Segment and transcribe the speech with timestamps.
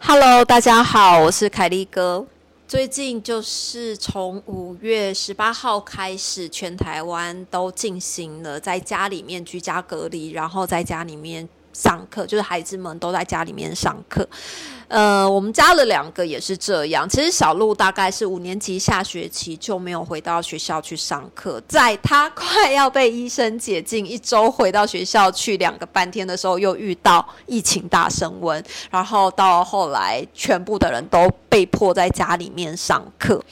[0.00, 2.24] Hello，大家好，我是凯利哥。
[2.66, 11.46] 最近就是从五月十八号开始，全台湾都进行了在家里面居家隔离，然后在家里面
[11.78, 14.28] 上课，就是孩子们都在家里面上课。
[14.88, 17.06] 呃，我们家的两个也是这样。
[17.06, 33.44] 其实小鹿大概是五年级下学期就没有回到学校去上课，在他快要被医生解禁一周回到学校去两个半天的时候，又遇到疫情大升温，然后到后来全部的人都被迫在家里面上课。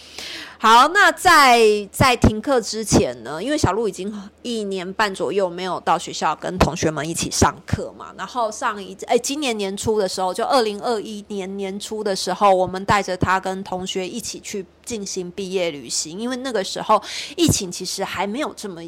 [0.58, 17.02] 好，那在在停课之前呢，因为小鹿已经一年半左右没有到学校跟同学们一起上课嘛，然后上一哎今年年初的时候，就二零二一年年初的时候，我们带着他跟同学一起去进行毕业旅行，因为那个时候
[17.36, 18.82] 疫情其实还没有这么。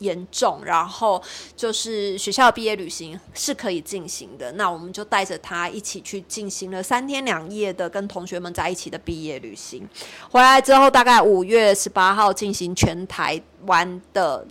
[0.00, 1.22] 严重，然后
[1.56, 9.88] 就是学校毕业旅行是可以进行的，那我们就带着他一起去进行了三天两夜的跟同学们在一起的毕业旅行。
[10.30, 14.46] 回来之后，大概五月十八号进行全台湾的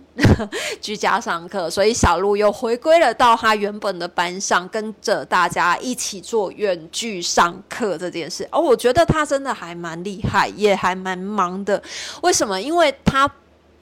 [0.80, 8.48] 居家上课，所以小鹿又回归了到他原本的班上，跟着大家一起做远距上课这件事。
[8.50, 11.82] 哦，我觉得他真的还蛮厉害，也还蛮忙的。
[12.22, 12.60] 为什么？
[12.60, 13.30] 因为他。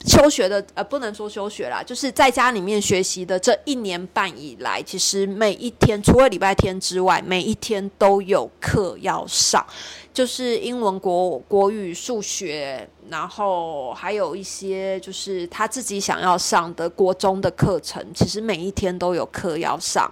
[0.05, 9.65] 休学的呃，不能说休学啦，就是在家里面学习的这一年半以来，其实每一天除了礼拜天之外，每一天都有课要上，
[10.13, 20.09] 就是英文、国国语、数学，然后还有一些就是他自己想要上的国中的课程，其实每一天都有课要上，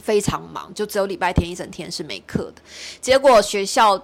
[0.00, 2.62] 非常忙，就只有礼拜天一整天是没课的。
[3.02, 4.02] 结果学校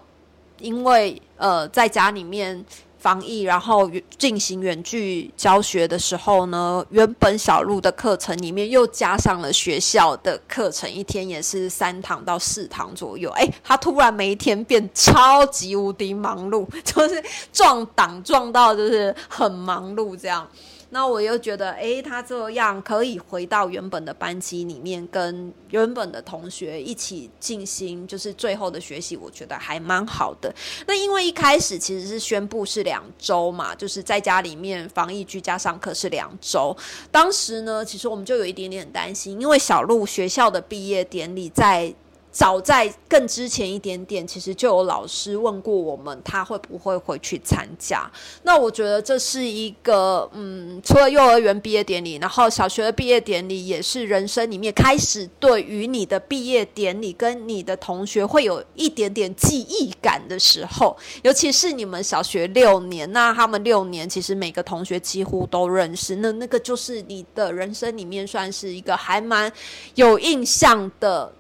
[0.58, 2.62] 因为呃在家里面。
[3.05, 13.28] 防疫，然后进行远距教学的时候呢，原本小鹿的课程里面又加上了学校的课程，一天也是三堂到四堂左右。
[13.32, 17.22] 哎，他突然每一天变超级无敌忙碌，就是
[17.53, 20.48] 撞档撞到就是很忙碌这样。
[20.94, 30.54] 那我又觉得，哎，他这样可以回到原本的班级里面，跟原本的同学一起进行，就是最后的学习，我觉得还蛮好的。
[30.87, 36.77] 那因为一开始其实是宣布是两周嘛，就是在家里面防疫居家上课是两周。
[37.10, 41.93] 当时呢，其实我们就有一点点担心，因为小鹿学校的毕业典礼在。
[42.34, 48.11] 早在更之前一点点，其实就有老师问过我们，他会不会回去参加？
[48.43, 60.97] 那我觉得这是一个，嗯，除了幼儿园毕业典礼，然后小学的毕业典礼，也是人生里面开始对于你的毕业典礼跟你的同学会有一点点记忆感的时候。
[61.22, 69.53] 尤其是你们小学六年，那他们六年其实每个同学几乎都认识，那那个就是你的人生里面算是一个还蛮
[69.95, 71.33] 有印象的。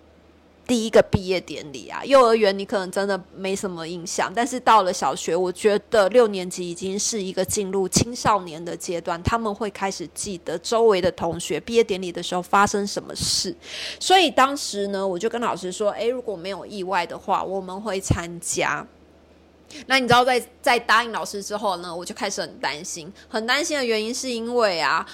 [0.66, 13.54] 第一个毕业典礼啊，幼儿园你可能真的没什么印象，但是到了小学，我觉得六年级已经是一个进入青少年的阶段，他们会开始记得周围的同学毕业典礼的时候发生什么事。
[14.00, 18.86] 所以当时呢，我就跟老师说：“诶，如果没有意外的话，我们会参加。”
[19.86, 25.06] 那你知道，在在答应老师之后呢，我就开始很担心，很担心的原因是因为啊。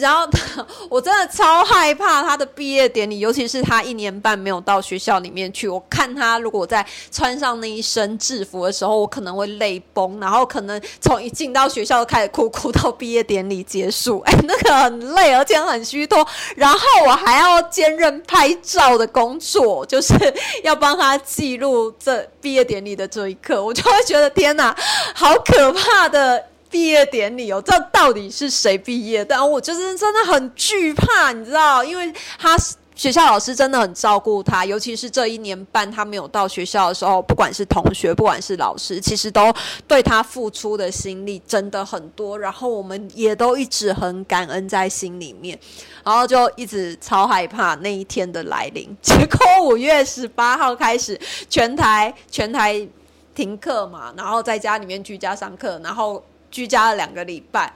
[0.00, 5.68] 然后他，我真的超害怕他的毕业典礼，尤其是他一年半没有到学校里面去。
[5.68, 14.20] 我看他如果在穿上那一身制服的时候，我可能会泪崩，然后可能从一进到学校就开始哭，哭到毕业典礼结束。
[14.26, 16.26] 哎，那个很累，而且很虚脱。
[16.56, 20.14] 然后我还要兼任拍照的工作，就是
[20.62, 24.74] 要帮他记录这毕业典礼的这一刻，我就会觉得天哪，
[25.14, 26.44] 好可怕的。
[26.74, 29.24] 毕业典礼哦，这到底是谁毕业？
[29.24, 32.58] 但我就是真的很惧怕，你知道，因为他
[32.96, 39.54] 学校老师真的很照顾他，尤其是这一年半他没有到学校的时候，不管是同学，不管是老师，其实都
[39.86, 42.36] 对他付出的心力真的很多。
[42.36, 45.56] 然后我们也都一直很感恩在心里面，
[46.02, 48.88] 然后就一直超害怕那一天的来临。
[49.00, 51.16] 结果五月十八号开始，
[51.48, 52.84] 全台全台
[53.32, 56.20] 停课嘛，然后在家里面居家上课，然后。
[56.54, 57.74] 居家了两个礼拜，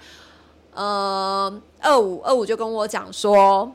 [0.73, 3.73] 呃，二五二五就跟我讲说，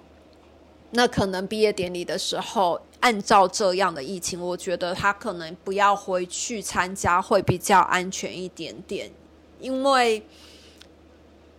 [0.92, 9.12] 那可能毕业典礼的时候，按照这样的疫情，我觉得他可能不要回去参加会比较安全一点点，
[9.60, 10.26] 因为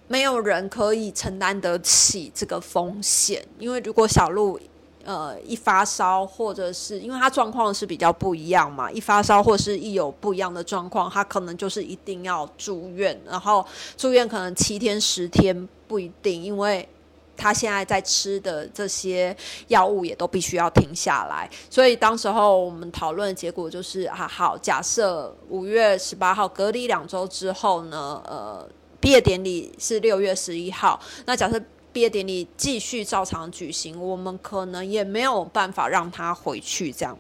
[0.09, 3.47] 没有人可以承担得起这个风险。
[3.59, 4.59] 因为如果小鹿
[5.05, 13.65] 呃一发烧，或者是因为他状况是比较不一样嘛，一发烧或是一有不一样的状况，他可能就是一定要住院，然后
[13.97, 16.89] 住院可能七天十天不一定，因为。
[17.37, 19.37] 他现在在吃的这些
[19.67, 28.65] 药物也都必须要停下来，所以当时候我们讨论的结果就是啊，好，假设五月十八号隔离两周之后呢，呃，
[29.01, 31.61] 毕业典礼是六月十一号，那假设
[31.95, 37.17] 毕业典礼继续照常举行，我们可能也没有办法让他回去这样，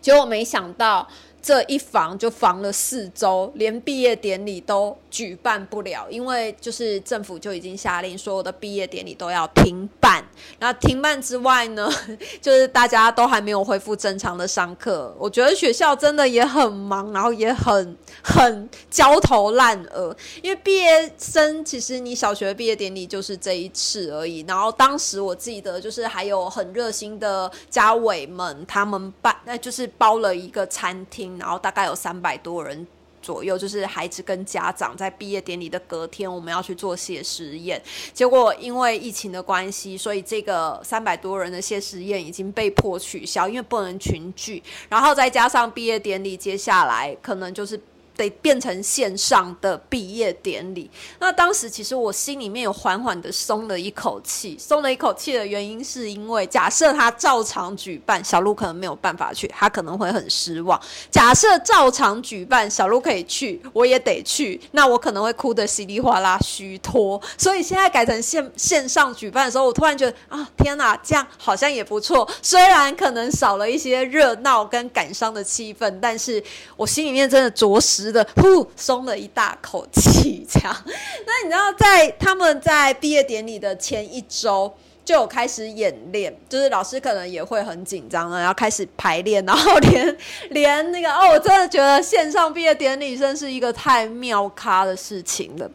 [0.00, 1.06] 结果没想到。
[1.40, 10.22] 这一防就防了四周，连毕业典礼都举办不了，因为就是政府就已经下令，所有的毕业典礼都要停办。
[10.58, 11.88] 那停办之外呢，
[12.42, 15.14] 就是大家都还没有恢复正常的上课。
[15.18, 20.14] 我觉得学校真的也很忙，然后也很很焦头烂额。
[20.42, 24.44] 因为毕业生其实你小学毕业典礼就是这一次而已。
[24.46, 31.27] 然后当时我记得就是还有很热心的家委们，他们办那就是包了一个餐厅。
[31.36, 32.86] 然后大概有三百多人
[33.20, 37.82] 左右，就是孩子跟家长在毕业典礼的隔天，我们要去做谢师宴。
[38.14, 44.62] 结果因为疫情的关系，所以这个三百多人的谢师宴已经被迫取消，因为不能群聚。
[44.88, 47.78] 然后再加上毕业典礼，接下来可能就是。
[48.18, 60.78] 得变成线上的毕业典礼，那当时其实我心里面有缓缓的松了一口气，松了一口气的原因是因为假设他照常举办，小鹿可能没有办法去，他可能会很失望。
[61.12, 67.22] 假设照常举办，小鹿可以去，我也得去，那我可能会哭得稀里哗啦虚脱。
[67.36, 72.28] 所以现在改成线线上举办的时候，我突然觉得啊，天哪，这样好像也不错。
[72.42, 76.42] 虽然可能少了一些热闹跟感伤的气氛，但是
[76.76, 78.07] 我心里面真的着实。
[78.12, 80.74] 的呼松了一大口气，这样。
[81.26, 84.72] 那你知道，在他们在毕业典礼的前一周
[85.04, 90.16] 就有开始演练，就是老师可能也会很紧张了，然后开始排练，然后连
[90.50, 95.70] 连那个哦，我真的觉得线上毕业典礼真是一个太妙咖的事情了。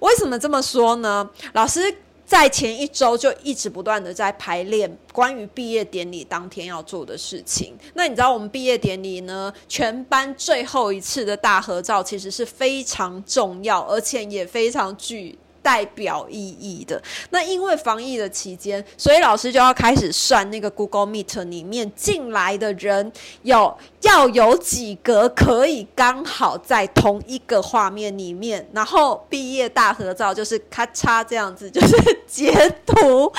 [0.00, 1.28] 为什么这么说呢？
[1.52, 1.80] 老师。
[2.26, 7.74] 在前一周就一直不断的在排练关于毕业典礼当天要做的事情。
[7.94, 15.38] 那你知道我们毕业典礼呢，全班最后一次的大合照其实是非常重要，而且也非常具。
[15.64, 31.96] 代表意义的那，因为防疫的期间，所以老师就要开始算那个 Google Meet 里面进来的人有要有几个可以刚好在同一个画面里面，然后毕业大合照就是咔嚓这样子，就是
[32.28, 32.52] 截
[32.84, 33.32] 图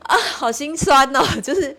[0.00, 1.74] 啊，好心酸哦，就是。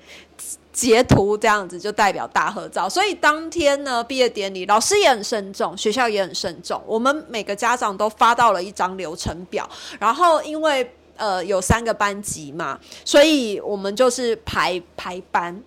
[0.75, 15.63] 截图这样子就代表大合照，所以当天呢毕业典礼，老师也很慎重，学校也很慎重，我们每个家长都发到了一张流程表，然后因为呃有三个班级嘛，所以我们就是排排班，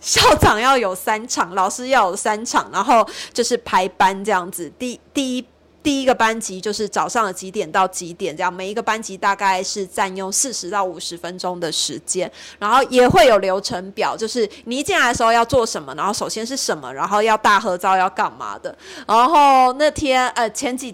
[0.00, 5.46] 校长要有三场，老师要有三场，然后就是排班这样子，第第一。
[5.86, 12.28] 第一个班级就是早上的几点到几点，这样每一个班级大概是占用四十到五十分钟的时间，
[12.58, 20.92] 然后也会有流程表，就是你一进来的时候要做什么，然后首先是什么，然后要大合照要干嘛的，然后那天呃前几。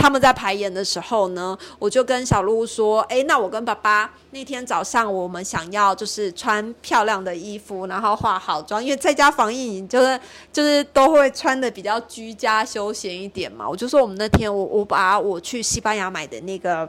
[0.00, 10.18] 他们在排演的时候呢，我就跟小鹿说：“哎，那我跟爸爸那天早上，我们想要就是穿漂亮的衣服，然后化好妆，因为在家防疫，你就是
[10.50, 16.88] 就是都会穿的比较居家休闲一点嘛。”我就说我们那天，我我把我去西班牙买的那个。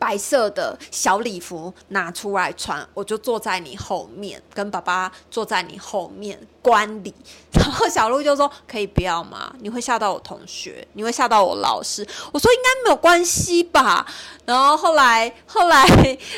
[0.00, 7.14] 白色的小礼服拿出来穿，我就坐在你后面，跟爸爸坐在你后面观礼。
[7.52, 9.54] 然后小鹿就说：“可以不要吗？
[9.60, 14.06] 你会吓到我同学，你会吓到我老师。”我说：“应该没有关系吧。”
[14.46, 15.86] 然后后来后来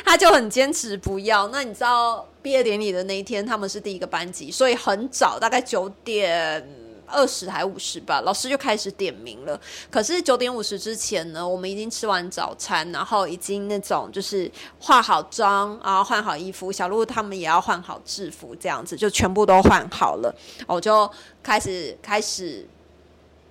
[0.05, 1.47] 他就很坚持不要。
[1.49, 6.82] 那你知道毕业典礼的那一天，他们是第一个班级，所以很早，大概九点。
[7.13, 9.61] 二十还五十吧，老师就开始点名了。
[9.91, 14.51] 可是九点五十之前呢，我们已经吃完早餐，然后已经那种就是
[14.81, 16.73] 化好妆，然后换好衣服。
[16.73, 20.35] 小鹿他们也要换好制服，这样子就全部都换好了。
[20.67, 21.09] 我就
[21.43, 22.67] 开始开始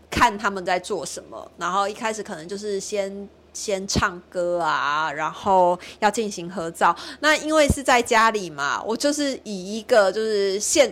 [0.10, 3.30] 看他们在做什么，然后一开始可能就是先。
[3.54, 6.96] 先唱歌啊，然后要进行合照。
[7.20, 10.90] 那因为是在家里嘛，我就是以一个就是现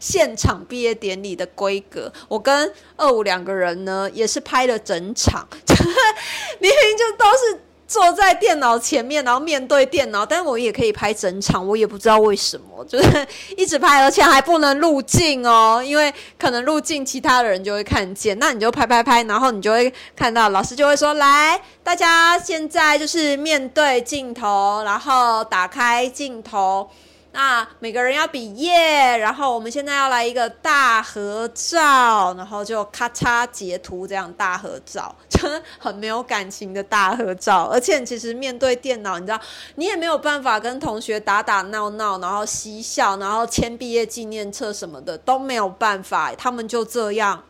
[0.00, 5.46] 现场毕业典礼的规格，我跟二五两个人呢，也是拍了整场，
[6.60, 7.62] 明明就都是。
[7.88, 13.26] 坐在电脑前面，然后面对电脑，但我也可以拍整场，我也不知道为什么，就是
[13.56, 18.36] 一直拍，而且还不能入镜哦，因为可能入镜，其他的人就会看见。
[18.40, 26.90] 那你就拍拍拍，然后你就会看到老师就会说：“来，大家现在就是面对镜头，然后打开镜头。”
[27.36, 37.64] 那每个人要比耶，然后我们现在要来一个大合照，然后就咔嚓截图这样大合照，真的很没有感情的大合照。
[37.64, 39.38] 而且其实面对电脑，你知道，
[39.74, 46.32] 你也没有办法跟同学打打闹闹，然后嬉笑，然后签毕业纪念册什么的都没有办法。
[46.36, 47.44] 他们就这样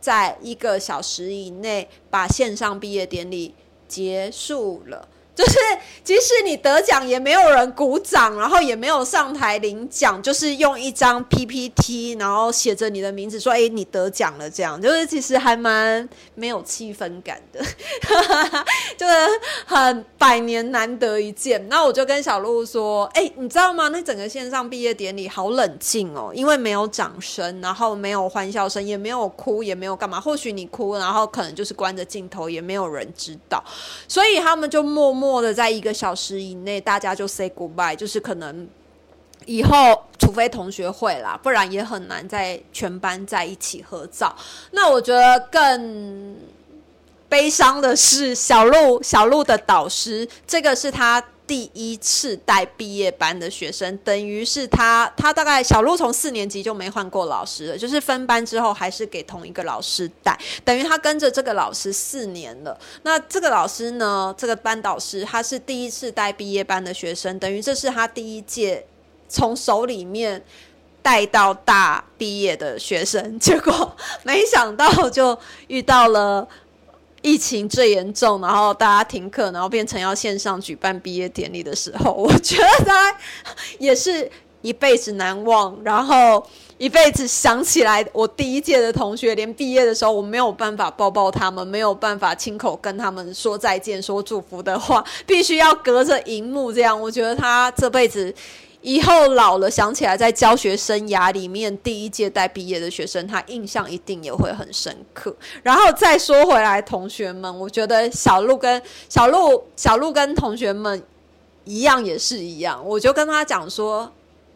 [0.00, 3.56] 在一个小时以内把线上毕业典礼
[3.88, 5.08] 结束了。
[5.34, 5.58] 就是
[6.04, 17.64] 即使你得奖，也没有人鼓掌，然后也没有上台领奖，就是用一张 PPT，然后写着你的名字，说：“哎，你得奖了。”这样就是其实还蛮没有气氛感的，
[18.98, 19.14] 就是
[19.64, 21.66] 很百年难得一见。
[21.70, 23.88] 那我就跟小鹿说：“哎，你知道吗？
[23.88, 30.20] 那整个线上毕业典礼好冷静哦，因为没有掌声，然后没有欢笑声，也没有哭，也没有干嘛。
[30.20, 33.64] 或许你哭，然后可能就是关着镜头，也没有人知道，
[34.06, 38.68] 所以他们就默默。”默的在一个小时以内，大家就 say goodbye，就是可能
[39.46, 44.34] 以后除非同学会啦，不然也很难在全班在一起合照。
[44.72, 46.36] 那我觉得更
[47.28, 51.22] 悲伤的是小鹿，小鹿的导师，这个是他。
[51.44, 62.78] 第一次带毕业班的学生，等于是他，他大概小鹿从四年级就没换过老师了，就是分班之后还是给同一个老师带，等于他跟着这个老师四年了。
[63.02, 68.86] 那这个老师呢，这个班导师他是第一次带毕业班的学生，等于这是他第一届
[69.28, 70.42] 从手里面
[71.02, 76.48] 带到大毕业的学生，结果没想到就遇到了。
[77.22, 82.92] 疫情最严重，然后大家停课，然后变成要线上举办毕业典礼的时候，我觉得
[83.78, 86.44] 也是一辈子难忘，然后
[86.78, 97.00] 一辈子想起来我第一届的同学，连毕业的时候我没有办法抱抱他们，没有办法亲口跟他们说再见、说祝福的话，必须要隔着荧幕这样。
[97.00, 98.34] 我觉得他这辈子。
[98.82, 105.34] 以后老了想起来，在教学生涯里面第一届带毕业的学生，他印象一定也会很深刻。
[105.62, 111.02] 然后再说回来，同学们，我觉得小鹿跟小鹿、小鹿跟同学们
[111.64, 112.84] 一样，也是一样。
[112.84, 114.12] 我就跟他讲说。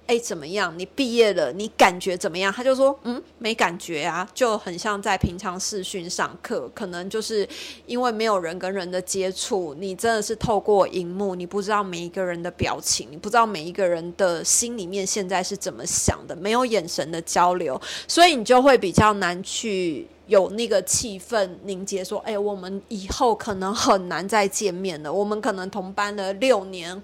[0.07, 0.73] 哎，怎么样？
[0.79, 2.53] 你毕业了，你感觉怎么样？
[2.53, 7.49] 他就说，嗯，没感觉啊，就很像在平常视讯上课，可能就是
[7.87, 27.03] 因为没有人跟人的接触，你真的是透过荧幕，你不知道每一个人的表情，你不知道每一个人的心里面现在是怎么想的，没有眼神的交流，所以你就会比较难去有那个气氛凝结，说，哎，我们以后可能很难再见面了，我们可能同班了六年。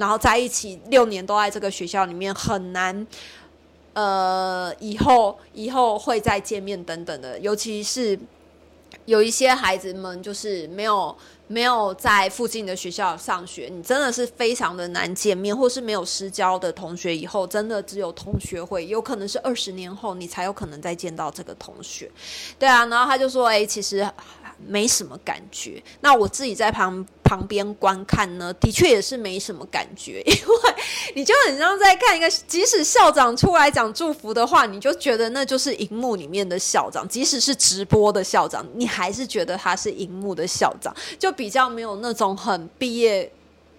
[0.00, 3.06] 然后在一起六年都在这个学校里面很难，
[3.92, 8.18] 呃，以后以后会再见面等等的，尤其是
[9.04, 11.14] 有一些孩子们就是没有
[11.48, 22.10] 没有在附近的学校上学，你真的是非常的难见面，或是没有私交的同学，以后真的只有同学会，有可能是二十年后你才有可能再见到这个同学。
[22.58, 24.10] 对啊，然后他就说：“哎，其实。”
[24.66, 30.74] 没什么感觉，那我自己在旁旁边观看呢，的确也是没什么感觉， 因为
[31.14, 43.30] 你就很像在看一个，即使校长出来讲祝福的话，你就觉得那就是荧幕里面的校长，即使是直播的校长，你还是觉得他是荧幕的校长，就比较没有那种很毕业。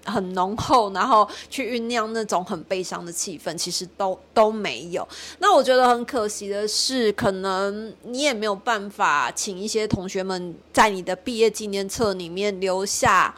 [0.06, 5.08] 很浓厚，然后去酝酿那种很悲伤的气氛，其实都都没有。
[5.40, 13.34] 那我觉得很可惜的是，可能你也没有办法请一些同学们在你的毕业纪念册里面留下。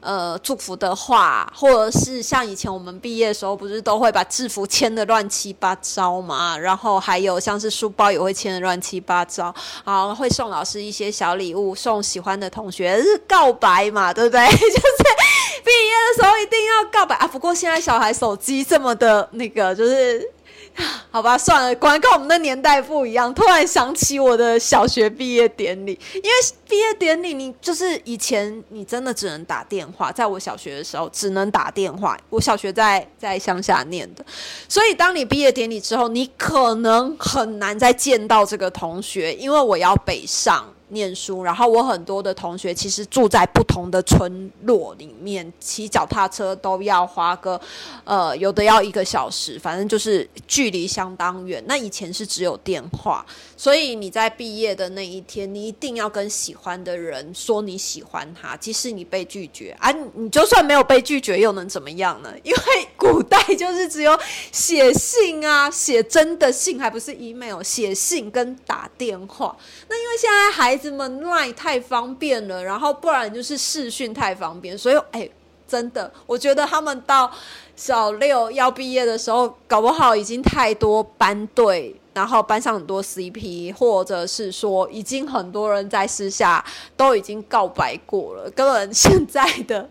[0.00, 6.56] 呃，祝福的话，或者是像以前我们毕业的时候，不是都会把制服签的乱七八糟嘛？
[6.56, 14.14] 然后还有像是书包也会签的乱七八糟，啊，会送老师一些小礼物，送喜欢的同学是告白嘛？
[14.14, 14.46] 对不对？
[14.46, 15.07] 就是
[15.68, 17.26] 毕业的时候一定要告白啊！
[17.26, 20.30] 不过现在小孩手机这么的那个，就是。
[21.10, 23.34] 好吧，算了，果然跟我们的年代不一样。
[23.34, 26.30] 突然想起我的小学毕业典礼，因为
[26.68, 32.16] 毕业典礼你就是以前你真的只能打电话，在我小学的时候只能打电话。
[32.30, 34.24] 我小学在在乡下念的，
[34.68, 40.64] 所以当你毕业典礼之后，你可能很难再见到这个同学，因为我要北上。
[40.88, 47.60] 念书，然后我很多的同学其实住在不同的村落里面，骑脚踏车都要花个，
[48.04, 51.62] 呃，有的要一个小时，反正就是距离相当远。
[51.66, 53.24] 那以前是只有电话，
[53.56, 62.32] 所以你在毕业的那一天，你一定要跟喜欢的人说你喜欢他，即使你被拒绝啊，你就算没有被拒绝又能怎么样呢？
[62.42, 64.18] 因为古代就是只有
[64.52, 69.56] 写信啊，写真的信，还不是 email，写信跟打电话。
[69.88, 75.28] 那因为现在孩子们 line 太方便了，然后不然就是视讯太方便，所以哎，
[75.66, 77.30] 真的，我觉得他们到
[77.76, 86.64] 小六要毕业的时候，搞不好已经太多班队，然后班上很多 CP，或者是说已经很多人在私下
[86.96, 89.90] 都已经告白过了，根本现在的。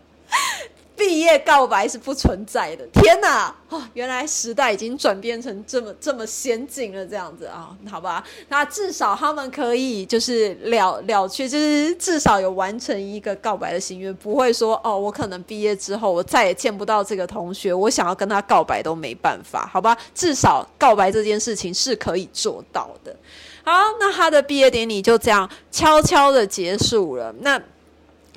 [0.98, 3.54] 毕业告白是不存在的，天哪！
[3.68, 8.24] 哦，原来时代已经转变成这么这么先进了，这样子啊，好吧？
[8.48, 19.96] 那至少他们可以就是了了却，就是至少有完成一个告白的心愿，不会说哦，我可能毕业之后我再也见不到这个同学，我想要跟他告白都没办法，好吧？
[20.14, 23.14] 至少告白这件事情是可以做到的。
[23.62, 27.32] 好，那他的毕业典礼就这样悄悄的结束了。
[27.40, 27.60] 那。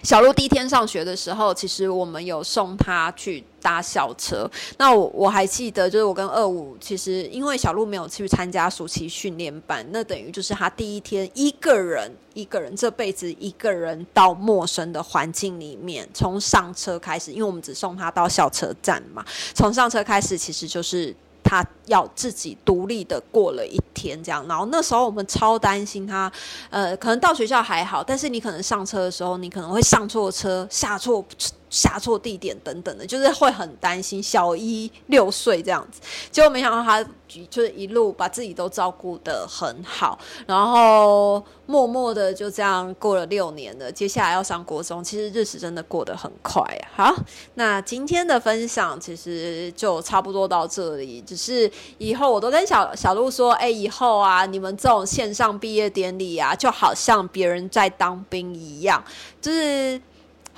[0.04, 4.50] 小鹿第一天上学的时候，其实我们有送他去搭校车。
[4.78, 21.16] 那我我还记得，就是我跟二五，其实因为小鹿没有去参加暑期训练班，那等于就是他第一天一个人，一个人这辈子一个人到陌生的环境里面，从上车开始，因为我们只送他到校车站嘛，从上车开始，其实就是。
[21.52, 26.32] 他要自己独立的过了一天，这样，然后那时候我们超担心他，
[26.70, 31.26] 呃，可能到学校还好，但是你可能上车的时候，你可能会上错车，下错。
[31.72, 34.22] 下错地点等等的，就是会很担心。
[34.22, 36.00] 小一六岁这样子，
[36.30, 43.92] 结果没想到他就是一路把自己都照顾的很好，然后默默的就这样过了六年了。
[43.92, 46.86] 接下来要上国中，其实日子真的过得很快啊。
[46.94, 47.16] 好，
[47.56, 51.22] 那今天的分享其实就差不多到这里。
[51.22, 59.04] 只是以后我都跟小小鹿说，哎，以后啊，你们这种线上毕业典礼啊，就好像别人在当兵一样，
[59.42, 60.00] 就是。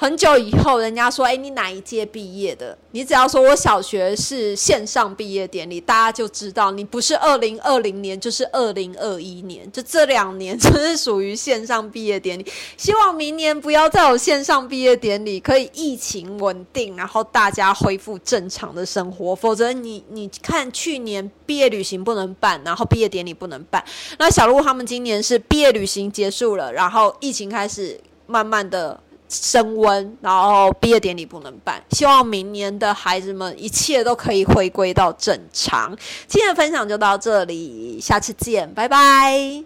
[0.04, 12.46] 很久以后，人家说：“哎，你哪一届毕业的？”你只要说我小学是线上毕业典礼，大家就知道你不是二零二零年，就是二零二一年，就这两年真是属于线上毕业典礼。
[12.76, 19.34] 希望明年不要再有线上毕业典礼，可以疫情稳定，然后大家恢复正常的生活。
[19.34, 23.82] 否则，你你看去年毕业旅行不能办，然后毕业典礼不能办。
[24.20, 29.00] 那小鹿他们今年是毕业旅行结束了，然后疫情开始慢慢的。
[29.34, 31.84] 升温，然后毕业典礼不能办。
[31.92, 35.96] 希望明年的孩子们一切都可以回归到正常。
[36.28, 39.64] 今天的分享就到这里，下次见，拜拜。